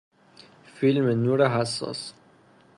[0.75, 2.13] فیلم نور حساس